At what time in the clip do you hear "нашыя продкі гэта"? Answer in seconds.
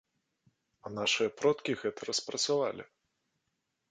0.99-2.09